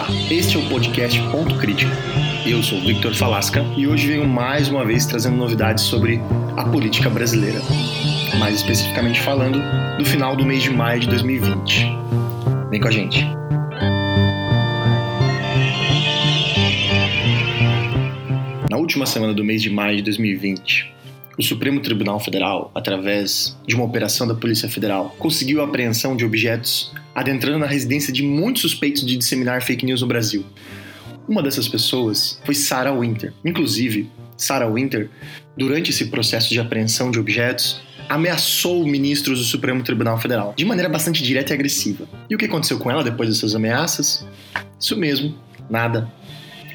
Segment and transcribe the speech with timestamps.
[0.00, 1.92] Olá, este é o podcast Ponto Crítico.
[2.46, 6.18] Eu sou Victor Falasca e hoje venho mais uma vez trazendo novidades sobre
[6.56, 7.60] a política brasileira.
[8.38, 9.60] Mais especificamente falando
[9.98, 11.86] do final do mês de maio de 2020.
[12.70, 13.26] Vem com a gente.
[18.70, 20.94] Na última semana do mês de maio de 2020,
[21.38, 26.24] o Supremo Tribunal Federal, através de uma operação da Polícia Federal, conseguiu a apreensão de
[26.24, 30.44] objetos adentrando na residência de muitos suspeitos de disseminar fake news no Brasil.
[31.28, 33.32] Uma dessas pessoas foi Sarah Winter.
[33.44, 35.10] Inclusive, Sarah Winter,
[35.56, 40.88] durante esse processo de apreensão de objetos, ameaçou ministros do Supremo Tribunal Federal de maneira
[40.88, 42.08] bastante direta e agressiva.
[42.28, 44.26] E o que aconteceu com ela depois dessas ameaças?
[44.78, 45.34] Isso mesmo,
[45.68, 46.10] nada.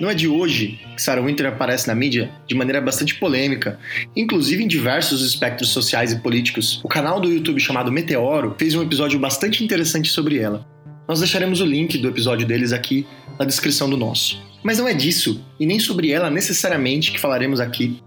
[0.00, 3.80] Não é de hoje que Sarah Winter aparece na mídia de maneira bastante polêmica,
[4.14, 6.80] inclusive em diversos espectros sociais e políticos.
[6.84, 10.64] O canal do YouTube chamado Meteoro fez um episódio bastante interessante sobre ela.
[11.08, 13.06] Nós deixaremos o link do episódio deles aqui
[13.38, 14.40] na descrição do nosso.
[14.62, 18.00] Mas não é disso, e nem sobre ela necessariamente que falaremos aqui,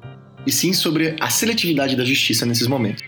[0.48, 3.04] e sim sobre a seletividade da justiça nesses momentos.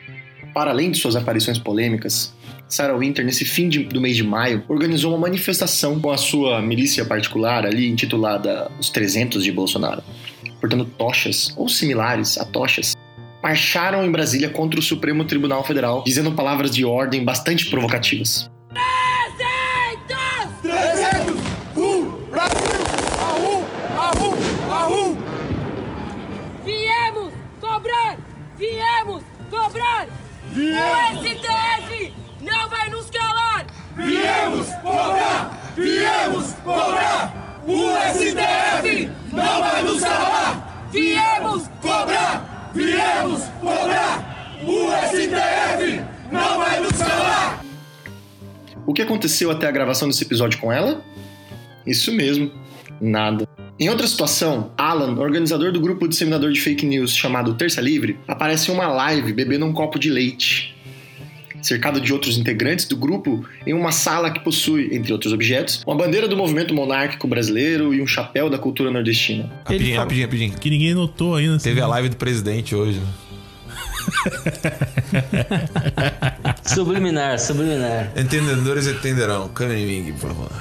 [0.54, 2.34] Para além de suas aparições polêmicas,
[2.74, 6.60] Sarah Winter, nesse fim de, do mês de maio, organizou uma manifestação com a sua
[6.60, 10.04] milícia particular ali, intitulada Os 300 de Bolsonaro.
[10.60, 12.96] Portanto, tochas, ou similares a tochas,
[13.44, 18.50] marcharam em Brasília contra o Supremo Tribunal Federal, dizendo palavras de ordem bastante provocativas.
[20.62, 20.62] 300!
[20.64, 21.36] 300!
[21.78, 22.74] Um, Brasil!
[23.20, 23.64] Aú!
[24.00, 24.34] Aú!
[24.72, 25.18] Aú!
[26.66, 28.18] Viemos cobrar!
[28.58, 30.08] Viemos cobrar!
[30.52, 31.20] Viemos!
[31.20, 33.66] O STF não vai nos calar!
[33.96, 35.74] Viemos cobrar!
[35.76, 37.62] Viemos cobrar!
[37.66, 40.90] O STF não vai nos calar!
[40.92, 42.72] Viemos Cobrar!
[42.74, 44.58] Viemos cobrar!
[44.64, 47.64] O STF não vai nos calar!
[48.86, 51.04] O que aconteceu até a gravação desse episódio com ela?
[51.86, 52.52] Isso mesmo,
[53.02, 53.48] nada.
[53.78, 58.72] Em outra situação, Alan, organizador do grupo disseminador de fake news chamado Terça Livre, aparece
[58.72, 60.73] em uma live bebendo um copo de leite.
[61.64, 65.96] Cercado de outros integrantes do grupo em uma sala que possui, entre outros objetos, uma
[65.96, 69.50] bandeira do movimento monárquico brasileiro e um chapéu da cultura nordestina.
[69.66, 70.54] Rapidinho, fala- rapidinho, rapidinho.
[70.60, 71.56] Que ninguém notou ainda.
[71.56, 71.70] assim.
[71.70, 73.00] Teve a live do presidente hoje.
[73.00, 73.08] né?
[76.66, 78.12] Subliminar, subliminar.
[78.18, 79.48] Entendedores entenderão.
[79.50, 80.52] Câmera em mim, por favor.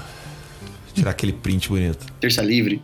[0.95, 2.07] Tirar aquele print bonito.
[2.21, 2.83] Terça Livre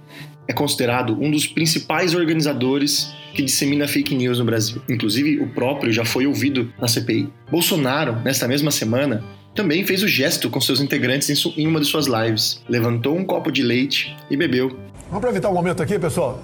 [0.48, 4.80] é considerado um dos principais organizadores que dissemina fake news no Brasil.
[4.88, 7.28] Inclusive, o próprio já foi ouvido na CPI.
[7.50, 9.22] Bolsonaro, nesta mesma semana,
[9.54, 12.62] também fez o gesto com seus integrantes em uma de suas lives.
[12.68, 14.68] Levantou um copo de leite e bebeu.
[15.08, 16.42] Vamos aproveitar o momento aqui, pessoal.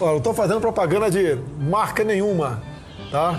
[0.00, 2.62] Eu não tô fazendo propaganda de marca nenhuma,
[3.10, 3.38] tá?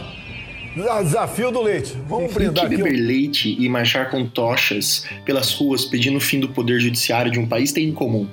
[0.89, 1.95] Ah, Desafio do leite.
[2.07, 2.77] Vamos Que brindar aqui.
[2.77, 7.37] beber leite e marchar com tochas pelas ruas pedindo o fim do poder judiciário de
[7.39, 8.27] um país tem em comum.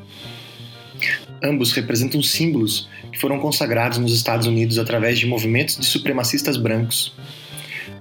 [1.42, 7.14] Ambos representam símbolos que foram consagrados nos Estados Unidos através de movimentos de supremacistas brancos.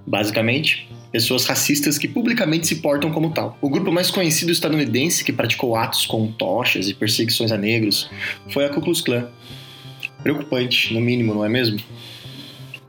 [0.06, 3.58] Basicamente, pessoas racistas que publicamente se portam como tal.
[3.62, 8.10] O grupo mais conhecido estadunidense que praticou atos com tochas e perseguições a negros
[8.50, 9.28] foi a Ku Klux Klan.
[10.22, 11.80] Preocupante, no mínimo, não é mesmo?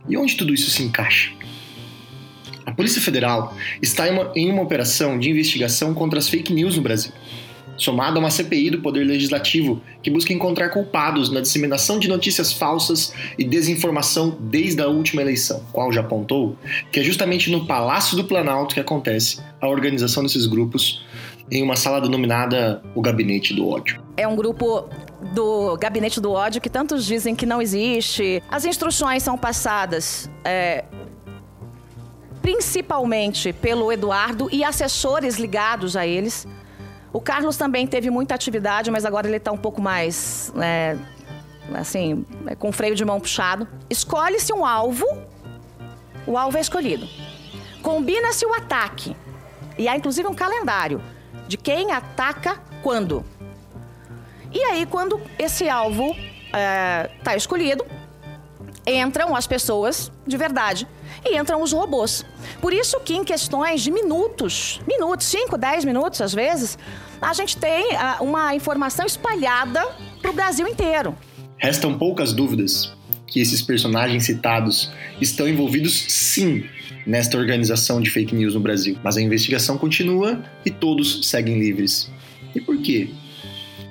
[0.09, 1.33] E onde tudo isso se encaixa?
[2.66, 6.77] A Polícia Federal está em uma, em uma operação de investigação contra as fake news
[6.77, 7.12] no Brasil,
[7.83, 12.53] somada a uma CPI do Poder Legislativo que busca encontrar culpados na disseminação de notícias
[12.53, 16.57] falsas e desinformação desde a última eleição, qual já apontou
[16.93, 21.05] que é justamente no Palácio do Planalto que acontece a organização desses grupos
[21.51, 24.01] em uma sala denominada o Gabinete do Ódio.
[24.17, 24.89] É um grupo
[25.35, 28.43] do Gabinete do Ódio que tantos dizem que não existe.
[28.49, 30.85] As instruções são passadas é,
[32.41, 36.47] principalmente pelo Eduardo e assessores ligados a eles.
[37.12, 40.98] O Carlos também teve muita atividade, mas agora ele está um pouco mais, né,
[41.75, 43.66] assim, é, com freio de mão puxado.
[43.88, 45.06] Escolhe-se um alvo,
[46.26, 47.09] o alvo é escolhido.
[47.82, 49.16] Combina-se o ataque.
[49.77, 51.01] E há inclusive um calendário
[51.48, 53.24] de quem ataca quando.
[54.53, 56.15] E aí, quando esse alvo
[57.18, 57.84] está escolhido,
[58.87, 60.87] entram as pessoas de verdade
[61.25, 62.25] e entram os robôs.
[62.61, 66.78] Por isso que em questões de minutos, minutos, 5, 10 minutos às vezes,
[67.21, 69.87] a gente tem ah, uma informação espalhada
[70.21, 71.17] para o Brasil inteiro.
[71.59, 72.93] Restam poucas dúvidas
[73.27, 74.91] que esses personagens citados
[75.21, 76.65] estão envolvidos sim
[77.07, 82.11] nesta organização de fake news no Brasil, mas a investigação continua e todos seguem livres.
[82.55, 83.11] E por quê?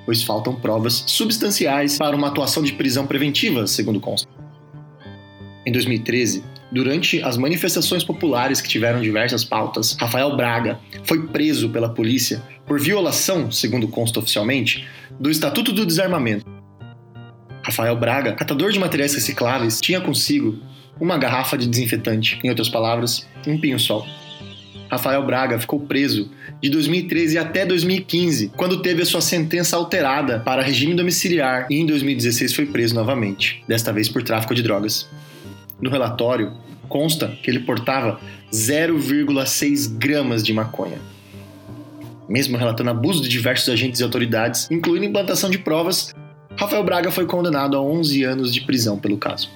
[0.04, 4.39] Pois faltam provas substanciais para uma atuação de prisão preventiva, segundo consta.
[5.66, 6.42] Em 2013,
[6.72, 12.80] durante as manifestações populares que tiveram diversas pautas, Rafael Braga foi preso pela polícia por
[12.80, 14.86] violação, segundo consta oficialmente,
[15.18, 16.46] do Estatuto do Desarmamento.
[17.62, 20.58] Rafael Braga, catador de materiais recicláveis, tinha consigo
[20.98, 24.06] uma garrafa de desinfetante, em outras palavras, um pinho-sol.
[24.90, 26.30] Rafael Braga ficou preso
[26.60, 31.86] de 2013 até 2015, quando teve a sua sentença alterada para regime domiciliar e em
[31.86, 35.08] 2016 foi preso novamente, desta vez por tráfico de drogas.
[35.80, 36.52] No relatório,
[36.88, 38.20] consta que ele portava
[38.52, 40.98] 0,6 gramas de maconha.
[42.28, 46.14] Mesmo relatando abuso de diversos agentes e autoridades, incluindo implantação de provas,
[46.56, 49.48] Rafael Braga foi condenado a 11 anos de prisão pelo caso.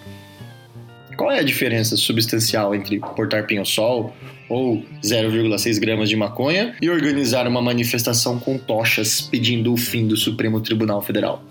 [1.17, 4.15] Qual é a diferença substancial entre portar pinho-sol
[4.49, 10.17] ou 0,6 gramas de maconha e organizar uma manifestação com tochas pedindo o fim do
[10.17, 11.45] Supremo Tribunal Federal?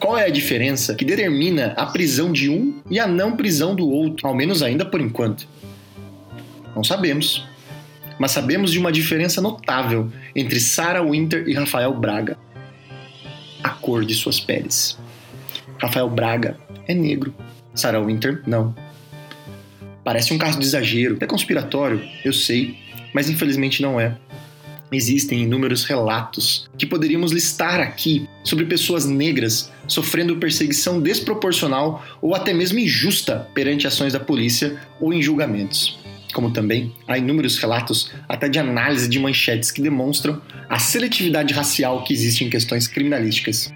[0.00, 3.86] Qual é a diferença que determina a prisão de um e a não prisão do
[3.86, 5.46] outro, ao menos ainda por enquanto?
[6.74, 7.46] Não sabemos.
[8.18, 12.38] Mas sabemos de uma diferença notável entre Sarah Winter e Rafael Braga:
[13.62, 14.98] a cor de suas peles.
[15.78, 16.56] Rafael Braga
[16.88, 17.34] é negro
[17.74, 18.74] Sarah Winter, não.
[20.02, 22.78] Parece um caso de exagero, é conspiratório, eu sei,
[23.12, 24.16] mas infelizmente não é.
[24.92, 32.52] Existem inúmeros relatos que poderíamos listar aqui sobre pessoas negras sofrendo perseguição desproporcional ou até
[32.52, 35.98] mesmo injusta perante ações da polícia ou em julgamentos.
[36.32, 42.04] Como também há inúmeros relatos até de análise de manchetes que demonstram a seletividade racial
[42.04, 43.72] que existe em questões criminalísticas.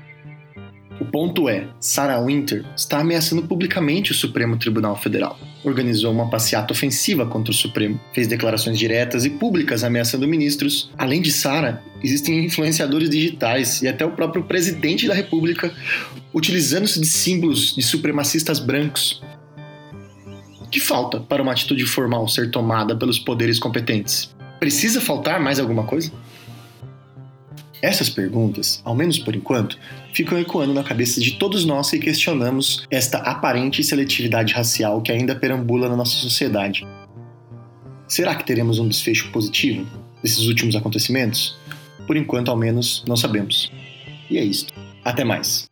[1.01, 5.39] O ponto é, Sarah Winter está ameaçando publicamente o Supremo Tribunal Federal.
[5.65, 10.91] Organizou uma passeata ofensiva contra o Supremo, fez declarações diretas e públicas ameaçando ministros.
[10.99, 15.73] Além de Sarah, existem influenciadores digitais e até o próprio presidente da República
[16.35, 19.23] utilizando-se de símbolos de supremacistas brancos.
[20.61, 24.35] O que falta para uma atitude formal ser tomada pelos poderes competentes?
[24.61, 26.13] Precisa faltar mais alguma coisa?
[27.85, 29.79] Essas perguntas, ao menos por enquanto,
[30.15, 35.37] ficam ecoando na cabeça de todos nós que questionamos esta aparente seletividade racial que ainda
[35.37, 36.87] perambula na nossa sociedade.
[38.09, 39.87] Será que teremos um desfecho positivo
[40.23, 41.59] desses últimos acontecimentos?
[42.07, 43.71] Por enquanto, ao menos, não sabemos.
[44.31, 44.73] E é isto.
[45.05, 45.69] Até mais.